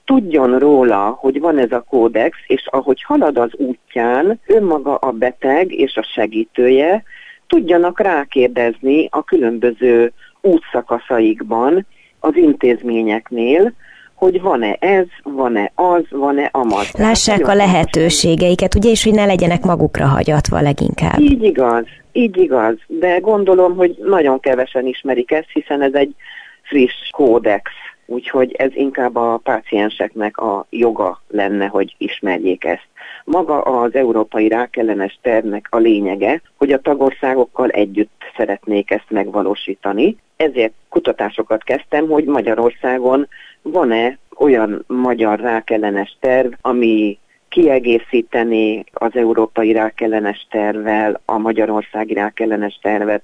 tudjon 0.06 0.60
róla, 0.60 1.18
hogy 1.20 1.39
van 1.39 1.58
ez 1.58 1.72
a 1.72 1.86
kódex, 1.89 2.38
és 2.48 2.68
ahogy 2.72 3.04
halad 3.04 3.38
az 3.38 3.51
útján, 3.58 4.39
önmaga 4.48 4.96
a 4.96 5.12
beteg 5.12 5.74
és 5.74 5.98
a 5.98 6.04
segítője 6.13 7.04
tudjanak 7.48 8.00
rákérdezni 8.00 9.08
a 9.12 9.24
különböző 9.24 10.12
útszakaszaikban 10.48 11.86
az 12.20 12.36
intézményeknél, 12.36 13.74
hogy 14.13 14.42
van-e 14.42 14.77
ez, 14.80 15.06
van-e 15.24 15.72
az, 15.75 16.04
van-e 16.10 16.50
amaz. 16.51 16.92
Lássák 16.92 17.48
a 17.48 17.54
lehetőségeiket, 17.54 18.75
ugye, 18.75 18.89
és 18.89 19.04
hogy 19.04 19.13
ne 19.13 19.25
legyenek 19.25 19.63
magukra 19.63 20.06
hagyatva 20.06 20.62
leginkább. 20.62 21.20
Így 21.20 21.44
igaz, 21.44 21.86
így 22.12 22.38
igaz, 22.38 22.75
de 22.88 23.18
gondolom, 23.18 23.75
hogy 23.75 23.98
nagyon 24.04 24.39
kevesen 24.39 24.86
ismerik 24.86 25.32
ezt, 25.32 25.50
hiszen 25.54 25.82
ez 25.82 25.94
egy 25.94 26.16
friss 26.62 27.10
kódex, 27.12 27.72
úgyhogy 28.06 28.51
ez 28.51 28.70
inkább 28.74 29.16
a 29.16 29.39
pácienseknek 29.44 30.38
a 30.38 30.66
joga 30.70 31.22
lenne, 31.27 31.66
hogy 31.66 31.96
ismerjék 31.98 32.66
ezt. 32.66 32.88
Maga 33.29 33.62
az 33.62 33.96
európai 33.96 34.48
rákellenes 34.48 35.19
tervnek 35.22 35.67
a 35.69 35.77
lényege, 35.77 36.41
hogy 36.57 36.72
a 36.72 36.81
tagországokkal 36.81 37.69
együtt 37.69 38.22
szeretnék 38.38 38.91
ezt 38.91 39.10
megvalósítani. 39.10 40.17
Ezért 40.36 40.74
kutatásokat 40.89 41.63
kezdtem, 41.63 42.07
hogy 42.07 42.25
Magyarországon 42.25 43.27
van-e 43.62 44.17
olyan 44.38 44.84
magyar 44.88 45.39
rákellenes 45.39 46.17
terv, 46.19 46.51
ami 46.62 47.19
kiegészíteni 47.50 48.84
az 48.93 49.12
európai 49.13 49.72
rákellenes 49.72 50.48
tervvel 50.50 51.22
a 51.25 51.38
magyarországi 51.38 52.13
rákellenes 52.13 52.79
tervet, 52.81 53.24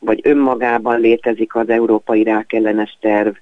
vagy 0.00 0.20
önmagában 0.22 1.00
létezik 1.00 1.54
az 1.54 1.68
európai 1.68 2.22
rákellenes 2.22 2.98
terv. 3.00 3.34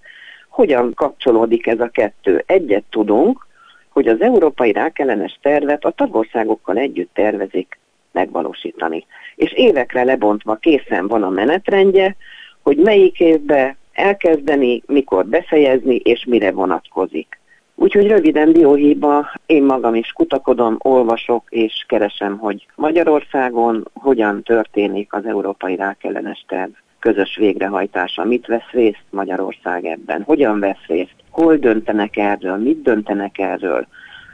Hogyan 0.49 0.95
kapcsolódik 0.95 1.67
ez 1.67 1.81
a 1.81 1.89
kettő? 1.89 2.43
Egyet 2.47 2.85
tudunk, 2.91 3.47
hogy 3.93 4.09
az 4.09 4.21
európai 4.21 4.73
rákellenes 4.73 5.39
tervet 5.43 5.85
a 5.85 5.91
tagországokkal 5.91 6.77
együtt 6.77 7.15
tervezik 7.15 7.79
megvalósítani. 8.13 9.07
És 9.35 9.53
évekre 9.53 10.05
lebontva 10.05 10.55
készen 10.55 11.09
van 11.09 11.23
a 11.23 11.29
menetrendje, 11.29 12.17
hogy 12.63 12.77
melyik 12.77 13.21
évbe 13.21 13.77
elkezdeni, 13.93 14.83
mikor 14.87 15.27
befejezni, 15.27 15.95
és 15.95 16.25
mire 16.25 16.53
vonatkozik. 16.53 17.41
Úgyhogy 17.75 18.07
röviden 18.07 18.53
dióhéjba 18.53 19.31
én 19.47 19.63
magam 19.63 19.95
is 19.95 20.13
kutakodom, 20.13 20.77
olvasok 20.79 21.45
és 21.49 21.85
keresem, 21.89 22.39
hogy 22.39 22.67
Magyarországon 22.75 23.89
hogyan 23.95 24.43
történik 24.43 25.13
az 25.13 25.27
európai 25.27 25.77
rákellenes 25.77 26.45
terv 26.49 26.71
közös 27.03 27.37
végrehajtása. 27.37 28.25
Mit 28.25 28.47
vesz 28.47 28.71
részt 28.71 29.05
Magyarország 29.11 29.85
ebben? 29.85 30.23
Hogyan 30.23 30.61
vesz 30.61 30.87
részt? 30.87 31.15
Hol 31.31 31.57
döntenek 31.57 32.17
erről? 32.17 32.57
Mit 32.57 32.83
döntenek 32.83 33.39
erről? 33.39 33.87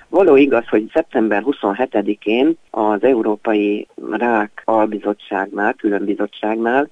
Való 0.09 0.37
igaz, 0.37 0.69
hogy 0.69 0.91
szeptember 0.93 1.43
27-én 1.47 2.57
az 2.71 3.03
Európai 3.03 3.87
Rák 4.11 4.63
Albizottságnál, 4.65 5.75
különbizottságnál 5.75 6.89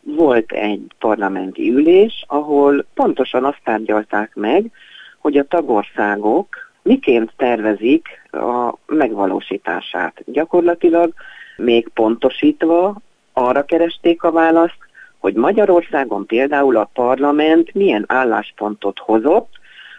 volt 0.00 0.52
egy 0.52 0.86
parlamenti 0.98 1.70
ülés, 1.70 2.24
ahol 2.28 2.86
pontosan 2.94 3.44
azt 3.44 3.60
tárgyalták 3.64 4.34
meg, 4.34 4.70
hogy 5.18 5.36
a 5.36 5.44
tagországok 5.44 6.48
miként 6.82 7.32
tervezik 7.36 8.08
a 8.30 8.74
megvalósítását. 8.86 10.22
Gyakorlatilag 10.26 11.12
még 11.56 11.88
pontosítva 11.88 12.96
arra 13.32 13.64
keresték 13.64 14.22
a 14.22 14.32
választ, 14.32 14.78
hogy 15.22 15.34
Magyarországon 15.34 16.26
például 16.26 16.76
a 16.76 16.90
parlament 16.92 17.74
milyen 17.74 18.04
álláspontot 18.08 18.98
hozott 18.98 19.48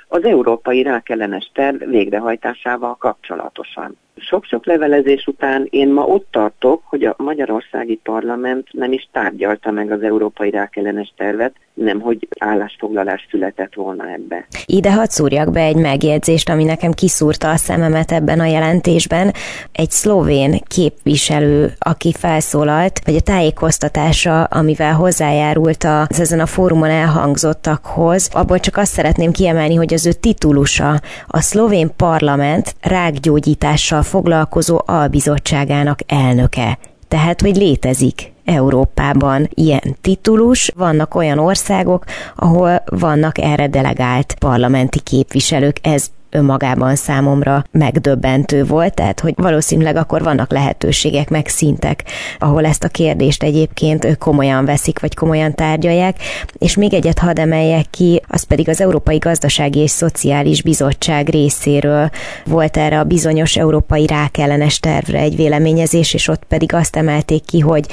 az 0.07 0.23
európai 0.23 0.83
rákellenes 0.83 1.51
terv 1.53 1.83
végrehajtásával 1.83 2.95
kapcsolatosan. 2.95 3.97
Sok-sok 4.15 4.65
levelezés 4.65 5.27
után 5.27 5.67
én 5.69 5.93
ma 5.93 6.05
ott 6.05 6.27
tartok, 6.31 6.81
hogy 6.85 7.03
a 7.03 7.15
magyarországi 7.17 7.99
parlament 8.03 8.67
nem 8.71 8.91
is 8.91 9.09
tárgyalta 9.11 9.71
meg 9.71 9.91
az 9.91 10.01
európai 10.01 10.49
rákellenes 10.49 11.13
tervet, 11.17 11.55
nem 11.73 11.99
hogy 11.99 12.27
állásfoglalás 12.39 13.27
született 13.29 13.73
volna 13.73 14.09
ebbe. 14.09 14.47
Ide 14.65 14.93
hadd 14.93 15.07
szúrjak 15.07 15.51
be 15.51 15.61
egy 15.61 15.75
megjegyzést, 15.75 16.49
ami 16.49 16.63
nekem 16.63 16.91
kiszúrta 16.91 17.49
a 17.49 17.55
szememet 17.55 18.11
ebben 18.11 18.39
a 18.39 18.45
jelentésben. 18.45 19.31
Egy 19.71 19.89
szlovén 19.89 20.59
képviselő, 20.67 21.71
aki 21.79 22.11
felszólalt, 22.11 23.01
vagy 23.05 23.15
a 23.15 23.21
tájékoztatása, 23.21 24.43
amivel 24.43 24.93
hozzájárult 24.93 25.83
az 25.83 26.19
ezen 26.19 26.39
a 26.39 26.45
fórumon 26.45 26.89
elhangzottakhoz, 26.89 28.29
abból 28.33 28.59
csak 28.59 28.77
azt 28.77 28.91
szeretném 28.91 29.31
kiemelni, 29.31 29.75
hogy 29.75 29.93
az 29.93 30.05
ő 30.05 30.11
titulusa 30.11 30.99
a 31.27 31.41
szlovén 31.41 31.91
parlament 31.95 32.75
rákgyógyítással 32.81 34.02
foglalkozó 34.03 34.81
albizottságának 34.85 35.99
elnöke. 36.07 36.77
Tehát, 37.07 37.41
hogy 37.41 37.55
létezik 37.55 38.31
Európában 38.45 39.49
ilyen 39.53 39.95
titulus, 40.01 40.71
vannak 40.75 41.15
olyan 41.15 41.39
országok, 41.39 42.03
ahol 42.35 42.83
vannak 42.85 43.37
erre 43.37 43.67
delegált 43.67 44.35
parlamenti 44.39 44.99
képviselők, 44.99 45.77
ez 45.81 46.11
önmagában 46.33 46.95
számomra 46.95 47.63
megdöbbentő 47.71 48.63
volt, 48.63 48.93
tehát 48.93 49.19
hogy 49.19 49.33
valószínűleg 49.37 49.95
akkor 49.95 50.23
vannak 50.23 50.51
lehetőségek, 50.51 51.29
meg 51.29 51.47
szintek, 51.47 52.03
ahol 52.39 52.65
ezt 52.65 52.83
a 52.83 52.87
kérdést 52.87 53.43
egyébként 53.43 54.17
komolyan 54.17 54.65
veszik, 54.65 54.99
vagy 54.99 55.15
komolyan 55.15 55.55
tárgyalják. 55.55 56.17
És 56.57 56.75
még 56.75 56.93
egyet 56.93 57.19
hadd 57.19 57.39
emeljek 57.39 57.85
ki, 57.89 58.21
az 58.27 58.43
pedig 58.43 58.69
az 58.69 58.81
Európai 58.81 59.17
Gazdasági 59.17 59.79
és 59.79 59.91
Szociális 59.91 60.61
Bizottság 60.61 61.29
részéről 61.29 62.09
volt 62.45 62.77
erre 62.77 62.99
a 62.99 63.03
bizonyos 63.03 63.55
európai 63.55 64.07
rákellenes 64.07 64.79
tervre 64.79 65.19
egy 65.19 65.35
véleményezés, 65.35 66.13
és 66.13 66.27
ott 66.27 66.43
pedig 66.47 66.73
azt 66.73 66.95
emelték 66.95 67.45
ki, 67.45 67.59
hogy 67.59 67.85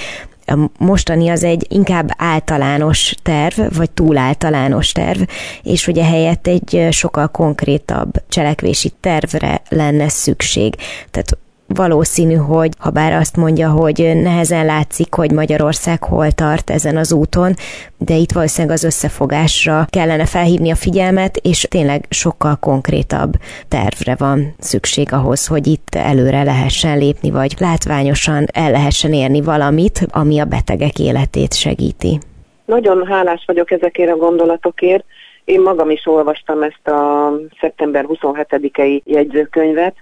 a 0.50 0.70
mostani 0.78 1.28
az 1.28 1.44
egy 1.44 1.66
inkább 1.68 2.10
általános 2.16 3.14
terv, 3.22 3.76
vagy 3.76 3.90
túl 3.90 4.16
általános 4.16 4.92
terv, 4.92 5.22
és 5.62 5.86
ugye 5.86 6.04
helyett 6.04 6.46
egy 6.46 6.86
sokkal 6.90 7.28
konkrétabb 7.28 8.12
cselekvési 8.28 8.92
tervre 9.00 9.62
lenne 9.68 10.08
szükség. 10.08 10.74
Tehát 11.10 11.38
valószínű, 11.74 12.34
hogy 12.34 12.70
ha 12.78 12.90
bár 12.90 13.12
azt 13.12 13.36
mondja, 13.36 13.68
hogy 13.68 14.12
nehezen 14.22 14.66
látszik, 14.66 15.14
hogy 15.14 15.32
Magyarország 15.32 16.02
hol 16.02 16.30
tart 16.30 16.70
ezen 16.70 16.96
az 16.96 17.12
úton, 17.12 17.54
de 17.98 18.14
itt 18.14 18.32
valószínűleg 18.32 18.76
az 18.76 18.84
összefogásra 18.84 19.86
kellene 19.90 20.26
felhívni 20.26 20.70
a 20.70 20.74
figyelmet, 20.74 21.36
és 21.36 21.66
tényleg 21.70 22.04
sokkal 22.08 22.56
konkrétabb 22.56 23.32
tervre 23.68 24.14
van 24.18 24.54
szükség 24.58 25.12
ahhoz, 25.12 25.46
hogy 25.46 25.66
itt 25.66 25.94
előre 25.94 26.42
lehessen 26.42 26.98
lépni, 26.98 27.30
vagy 27.30 27.54
látványosan 27.58 28.44
el 28.52 28.70
lehessen 28.70 29.12
érni 29.12 29.40
valamit, 29.40 30.06
ami 30.10 30.38
a 30.38 30.44
betegek 30.44 30.98
életét 30.98 31.54
segíti. 31.54 32.18
Nagyon 32.64 33.06
hálás 33.06 33.42
vagyok 33.46 33.70
ezekért 33.70 34.10
a 34.10 34.16
gondolatokért. 34.16 35.04
Én 35.44 35.60
magam 35.60 35.90
is 35.90 36.06
olvastam 36.06 36.62
ezt 36.62 36.88
a 36.88 37.32
szeptember 37.60 38.04
27-i 38.08 39.02
jegyzőkönyvet, 39.04 39.94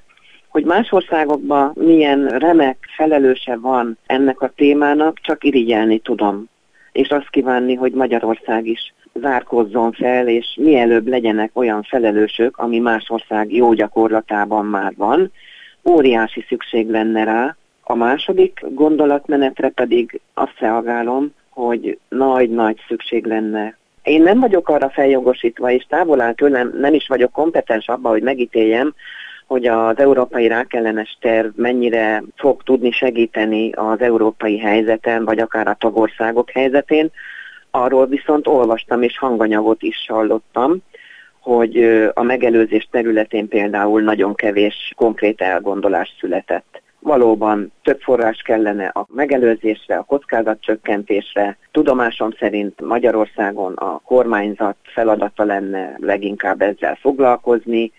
hogy 0.49 0.65
más 0.65 0.93
országokban 0.93 1.73
milyen 1.75 2.27
remek 2.27 2.77
felelőse 2.97 3.57
van 3.57 3.99
ennek 4.07 4.41
a 4.41 4.53
témának, 4.57 5.19
csak 5.21 5.45
irigyelni 5.45 5.99
tudom. 5.99 6.49
És 6.93 7.09
azt 7.09 7.31
kívánni, 7.31 7.75
hogy 7.75 7.93
Magyarország 7.93 8.67
is 8.67 8.95
zárkozzon 9.15 9.93
fel, 9.93 10.29
és 10.29 10.59
mielőbb 10.61 11.07
legyenek 11.07 11.51
olyan 11.53 11.83
felelősök, 11.83 12.57
ami 12.57 12.79
más 12.79 13.11
ország 13.11 13.53
jó 13.53 13.73
gyakorlatában 13.73 14.67
már 14.67 14.93
van. 14.97 15.33
Óriási 15.85 16.45
szükség 16.49 16.91
lenne 16.91 17.25
rá. 17.25 17.57
A 17.83 17.95
második 17.95 18.61
gondolatmenetre 18.69 19.69
pedig 19.69 20.21
azt 20.35 20.59
reagálom, 20.59 21.35
hogy 21.49 21.99
nagy-nagy 22.09 22.81
szükség 22.89 23.25
lenne 23.27 23.77
Én 24.09 24.23
nem 24.23 24.41
vagyok 24.41 24.69
arra 24.69 24.91
feljogosítva, 24.91 25.71
és 25.71 25.87
távol 25.89 26.21
áll 26.21 26.33
tőlem, 26.33 26.75
nem 26.81 26.95
is 26.95 27.07
vagyok 27.07 27.33
kompetens 27.33 27.89
abba, 27.89 28.09
hogy 28.09 28.23
megítéljem, 28.23 28.95
hogy 29.49 29.67
az 29.67 29.99
európai 29.99 30.47
rákellenes 30.49 31.19
terv 31.21 31.49
mennyire 31.57 32.23
fog 32.37 32.63
tudni 32.63 32.91
segíteni 32.91 33.73
az 33.73 34.01
európai 34.01 34.59
helyzeten, 34.59 35.25
vagy 35.25 35.39
akár 35.39 35.69
a 35.69 35.77
tagországok 35.79 36.51
helyzetén. 36.51 37.11
Arról 37.71 38.07
viszont 38.07 38.47
olvastam 38.47 39.03
és 39.03 39.19
hanganyagot 39.19 39.83
is 39.83 40.07
hallottam, 40.09 40.77
hogy 41.41 41.85
a 42.15 42.23
megelőzés 42.23 42.89
területén 42.91 43.49
például 43.49 44.03
nagyon 44.03 44.35
kevés 44.35 44.93
konkrét 44.97 45.41
elgondolás 45.41 46.17
született. 46.21 46.83
Valóban 47.01 47.73
több 47.83 48.01
forrás 48.01 48.43
kellene 48.43 48.87
a 48.87 49.07
megelőzésre, 49.15 49.97
a 49.97 50.03
kockázatcsökkentésre. 50.03 51.59
Tudomásom 51.73 52.31
szerint 52.39 52.81
Magyarországon 52.81 53.73
a 53.73 54.01
kormányzat 54.05 54.77
feladata 54.83 55.45
lenne 55.45 55.97
leginkább 56.01 56.63
ezzel 56.63 56.99
foglalkozni, 57.01 57.93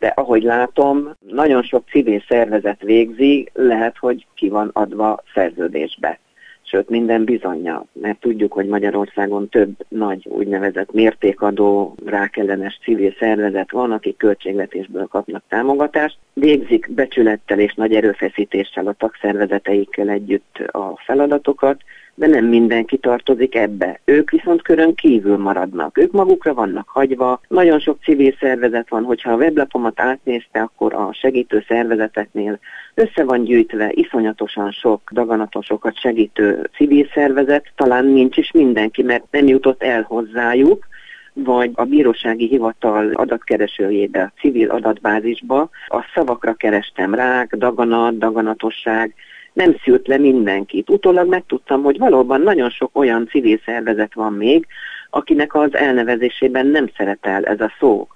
de 0.00 0.06
ahogy 0.06 0.42
látom, 0.42 1.16
nagyon 1.28 1.62
sok 1.62 1.88
civil 1.90 2.22
szervezet 2.28 2.82
végzi, 2.82 3.48
lehet, 3.52 3.96
hogy 3.98 4.26
ki 4.34 4.48
van 4.48 4.70
adva 4.72 5.22
szerződésbe. 5.34 6.18
Sőt, 6.62 6.88
minden 6.88 7.24
bizonyja, 7.24 7.84
mert 7.92 8.20
tudjuk, 8.20 8.52
hogy 8.52 8.66
Magyarországon 8.66 9.48
több 9.48 9.70
nagy 9.88 10.26
úgynevezett 10.28 10.92
mértékadó 10.92 11.94
rákellenes 12.04 12.78
civil 12.82 13.14
szervezet 13.18 13.70
van, 13.70 13.92
akik 13.92 14.16
költségvetésből 14.16 15.06
kapnak 15.06 15.42
támogatást, 15.48 16.18
végzik 16.32 16.90
becsülettel 16.90 17.58
és 17.58 17.74
nagy 17.74 17.94
erőfeszítéssel 17.94 18.86
a 18.86 18.92
tagszervezeteikkel 18.92 20.08
együtt 20.08 20.58
a 20.66 20.96
feladatokat, 21.04 21.80
de 22.14 22.26
nem 22.26 22.44
mindenki 22.44 22.96
tartozik 22.96 23.54
ebbe. 23.54 24.00
Ők 24.04 24.30
viszont 24.30 24.62
körön 24.62 24.94
kívül 24.94 25.36
maradnak. 25.36 25.98
Ők 25.98 26.12
magukra 26.12 26.54
vannak 26.54 26.88
hagyva. 26.88 27.40
Nagyon 27.48 27.78
sok 27.78 27.98
civil 28.02 28.34
szervezet 28.40 28.88
van, 28.88 29.04
hogyha 29.04 29.32
a 29.32 29.36
weblapomat 29.36 30.00
átnézte, 30.00 30.60
akkor 30.60 30.94
a 30.94 31.12
segítő 31.12 31.64
szervezeteknél 31.68 32.58
össze 32.94 33.24
van 33.24 33.44
gyűjtve 33.44 33.90
iszonyatosan 33.94 34.70
sok 34.70 35.10
daganatosokat 35.12 36.00
segítő 36.00 36.70
civil 36.74 37.06
szervezet, 37.14 37.72
talán 37.76 38.04
nincs 38.04 38.36
is 38.36 38.50
mindenki, 38.52 39.02
mert 39.02 39.24
nem 39.30 39.46
jutott 39.46 39.82
el 39.82 40.02
hozzájuk, 40.02 40.88
vagy 41.32 41.70
a 41.74 41.84
bírósági 41.84 42.46
hivatal 42.46 43.10
adatkeresőjébe, 43.12 44.22
a 44.22 44.40
civil 44.40 44.70
adatbázisba, 44.70 45.70
a 45.86 46.04
szavakra 46.14 46.54
kerestem 46.54 47.14
rák, 47.14 47.56
daganat, 47.56 48.18
daganatosság, 48.18 49.14
nem 49.52 49.76
szült 49.84 50.06
le 50.06 50.18
mindenkit. 50.18 50.90
Utólag 50.90 51.28
megtudtam, 51.28 51.82
hogy 51.82 51.98
valóban 51.98 52.40
nagyon 52.40 52.70
sok 52.70 52.90
olyan 52.92 53.28
civil 53.28 53.60
szervezet 53.64 54.14
van 54.14 54.32
még, 54.32 54.66
akinek 55.10 55.54
az 55.54 55.74
elnevezésében 55.74 56.66
nem 56.66 56.90
szerepel 56.96 57.44
ez 57.44 57.60
a 57.60 57.72
szó. 57.78 58.08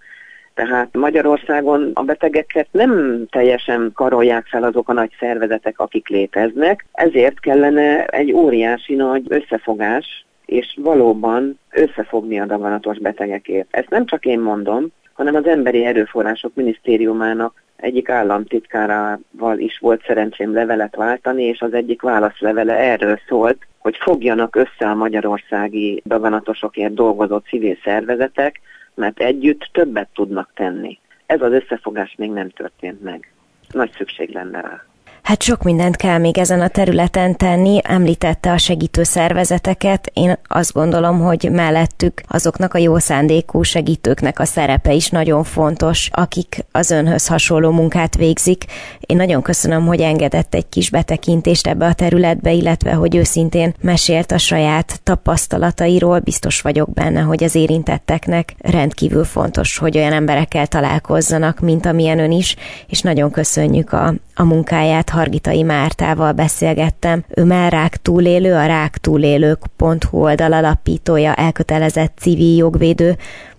Tehát 0.54 0.88
Magyarországon 0.92 1.90
a 1.94 2.02
betegeket 2.02 2.68
nem 2.70 3.24
teljesen 3.30 3.90
karolják 3.94 4.46
fel 4.46 4.62
azok 4.62 4.88
a 4.88 4.92
nagy 4.92 5.10
szervezetek, 5.18 5.78
akik 5.78 6.08
léteznek, 6.08 6.86
ezért 6.92 7.40
kellene 7.40 8.04
egy 8.04 8.32
óriási 8.32 8.94
nagy 8.94 9.24
összefogás, 9.28 10.24
és 10.46 10.78
valóban 10.82 11.58
összefogni 11.70 12.40
a 12.40 12.46
daganatos 12.46 12.98
betegekért. 12.98 13.66
Ezt 13.70 13.90
nem 13.90 14.06
csak 14.06 14.24
én 14.24 14.40
mondom, 14.40 14.86
hanem 15.12 15.34
az 15.34 15.46
Emberi 15.46 15.84
Erőforrások 15.84 16.54
Minisztériumának 16.54 17.62
egyik 17.84 18.08
államtitkárával 18.08 19.58
is 19.58 19.78
volt 19.78 20.04
szerencsém 20.06 20.52
levelet 20.52 20.96
váltani, 20.96 21.42
és 21.42 21.60
az 21.60 21.74
egyik 21.74 22.02
válaszlevele 22.02 22.74
erről 22.74 23.20
szólt, 23.28 23.66
hogy 23.78 23.96
fogjanak 23.96 24.56
össze 24.56 24.90
a 24.90 24.94
magyarországi 24.94 26.02
daganatosokért 26.06 26.94
dolgozó 26.94 27.38
civil 27.38 27.76
szervezetek, 27.84 28.60
mert 28.94 29.20
együtt 29.20 29.68
többet 29.72 30.08
tudnak 30.14 30.50
tenni. 30.54 30.98
Ez 31.26 31.42
az 31.42 31.52
összefogás 31.52 32.14
még 32.18 32.30
nem 32.30 32.48
történt 32.48 33.02
meg. 33.02 33.32
Nagy 33.70 33.90
szükség 33.96 34.30
lenne 34.30 34.60
rá. 34.60 34.84
Hát 35.24 35.42
sok 35.42 35.62
mindent 35.62 35.96
kell 35.96 36.18
még 36.18 36.38
ezen 36.38 36.60
a 36.60 36.68
területen 36.68 37.36
tenni, 37.36 37.80
említette 37.82 38.52
a 38.52 38.58
segítő 38.58 39.02
szervezeteket. 39.02 40.10
Én 40.12 40.38
azt 40.46 40.72
gondolom, 40.72 41.20
hogy 41.20 41.48
mellettük 41.52 42.22
azoknak 42.28 42.74
a 42.74 42.78
jó 42.78 42.98
szándékú 42.98 43.62
segítőknek 43.62 44.38
a 44.38 44.44
szerepe 44.44 44.92
is 44.92 45.08
nagyon 45.08 45.44
fontos, 45.44 46.10
akik 46.12 46.64
az 46.72 46.90
önhöz 46.90 47.26
hasonló 47.26 47.70
munkát 47.70 48.16
végzik. 48.16 48.64
Én 49.00 49.16
nagyon 49.16 49.42
köszönöm, 49.42 49.86
hogy 49.86 50.00
engedett 50.00 50.54
egy 50.54 50.68
kis 50.68 50.90
betekintést 50.90 51.66
ebbe 51.66 51.86
a 51.86 51.94
területbe, 51.94 52.52
illetve 52.52 52.92
hogy 52.92 53.16
őszintén 53.16 53.74
mesélt 53.80 54.32
a 54.32 54.38
saját 54.38 55.00
tapasztalatairól. 55.02 56.18
Biztos 56.18 56.60
vagyok 56.60 56.92
benne, 56.92 57.20
hogy 57.20 57.44
az 57.44 57.54
érintetteknek 57.54 58.54
rendkívül 58.58 59.24
fontos, 59.24 59.78
hogy 59.78 59.96
olyan 59.96 60.12
emberekkel 60.12 60.66
találkozzanak, 60.66 61.60
mint 61.60 61.86
amilyen 61.86 62.18
ön 62.18 62.32
is, 62.32 62.56
és 62.86 63.00
nagyon 63.00 63.30
köszönjük 63.30 63.92
a, 63.92 64.14
a 64.34 64.44
munkáját, 64.44 65.10
Hargitai 65.10 65.62
Mártával 65.62 66.32
beszélgettem. 66.32 67.24
Ő 67.36 67.44
már 67.44 67.72
rák 67.72 67.96
túlélő, 67.96 68.54
a 68.54 68.66
ráktúlélők.hu 68.66 70.18
oldal 70.18 70.52
alapítója, 70.52 71.34
elkötelezett 71.34 72.12
civil 72.18 72.56
jogvédő. 72.56 73.12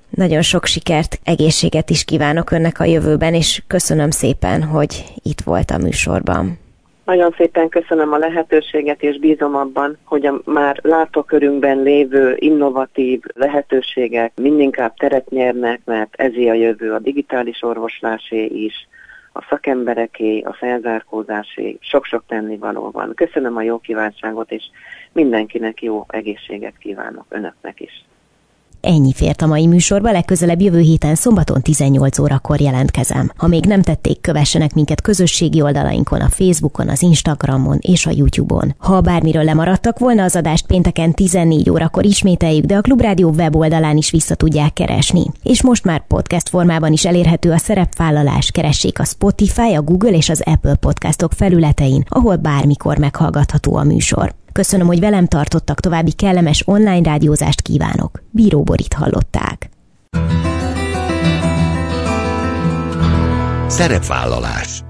Nagyon 0.10 0.42
sok 0.42 0.66
sikert, 0.66 1.20
egészséget 1.24 1.90
is 1.90 2.04
kívánok 2.04 2.52
önnek 2.52 2.80
a 2.80 2.84
jövőben, 2.84 3.34
és 3.34 3.62
köszönöm 3.68 4.10
szépen, 4.10 4.64
hogy 4.64 5.04
itt 5.24 5.42
volt 5.42 5.72
a 5.72 5.78
műsorban. 5.78 6.58
Nagyon 7.06 7.34
szépen 7.38 7.70
köszönöm 7.70 8.12
a 8.14 8.18
lehetőséget, 8.18 9.02
és 9.04 9.20
bízom 9.20 9.56
abban, 9.56 9.98
hogy 10.04 10.26
a 10.26 10.42
már 10.46 10.80
látókörünkben 10.82 11.82
lévő 11.82 12.36
innovatív 12.40 13.22
lehetőségek 13.34 14.32
mindinkább 14.36 14.94
teret 14.98 15.30
nyernek, 15.30 15.82
mert 15.86 16.14
ezé 16.16 16.48
a 16.48 16.54
jövő 16.54 16.92
a 16.94 17.00
digitális 17.00 17.64
orvoslásé 17.64 18.46
is, 18.46 18.88
a 19.38 19.46
szakembereké, 19.50 20.40
a 20.40 20.54
felzárkózásé, 20.54 21.78
sok-sok 21.80 22.24
tennivaló 22.28 22.92
van. 22.92 23.14
Köszönöm 23.16 23.56
a 23.56 23.62
jó 23.62 23.80
kívánságot, 23.80 24.52
és 24.52 24.64
mindenkinek 25.12 25.82
jó 25.82 26.06
egészséget 26.08 26.78
kívánok, 26.78 27.26
önöknek 27.30 27.80
is. 27.80 28.06
Ennyi 28.86 29.14
fért 29.14 29.42
a 29.42 29.48
mai 29.48 29.68
műsorba, 29.68 30.12
legközelebb 30.12 30.62
jövő 30.62 30.80
héten 30.80 31.16
szombaton 31.16 31.62
18 31.62 32.20
órakor 32.20 32.62
jelentkezem. 32.62 33.32
Ha 33.38 33.48
még 33.48 33.66
nem 33.66 33.82
tették, 33.82 34.22
kövessenek 34.22 34.74
minket 34.74 35.02
közösségi 35.02 35.62
oldalainkon, 35.62 36.22
a 36.22 36.30
Facebookon, 36.30 36.90
az 36.90 37.02
Instagramon 37.02 37.78
és 37.82 38.06
a 38.06 38.12
YouTube-on. 38.16 38.76
Ha 38.78 39.02
bármiről 39.02 39.44
lemaradtak 39.44 40.00
volna, 40.00 40.24
az 40.24 40.36
adást 40.36 40.66
pénteken 40.66 41.14
14 41.14 41.70
órakor 41.70 42.06
ismételjük, 42.06 42.66
de 42.66 42.76
a 42.76 42.82
Klubrádió 42.82 43.30
weboldalán 43.30 43.98
is 43.98 44.12
vissza 44.12 44.36
tudják 44.36 44.74
keresni. 44.74 45.24
És 45.44 45.64
most 45.64 45.84
már 45.84 46.08
podcast 46.08 46.50
formában 46.50 46.92
is 46.92 47.06
elérhető 47.06 47.52
a 47.52 47.58
szerepvállalás. 47.58 48.52
Keressék 48.52 49.00
a 49.00 49.06
Spotify, 49.06 49.74
a 49.74 49.82
Google 49.82 50.12
és 50.12 50.30
az 50.30 50.42
Apple 50.46 50.76
podcastok 50.76 51.32
felületein, 51.32 52.06
ahol 52.10 52.36
bármikor 52.36 52.98
meghallgatható 52.98 53.76
a 53.76 53.84
műsor. 53.84 54.36
Köszönöm, 54.56 54.88
hogy 54.88 55.00
velem 55.00 55.28
tartottak, 55.28 55.80
további 55.80 56.12
kellemes 56.12 56.64
online 56.66 57.10
rádiózást 57.10 57.62
kívánok. 57.62 58.24
Bíró 58.30 58.64
Borit 58.64 58.94
hallották. 58.94 59.70
Szerepvállalás 63.68 64.84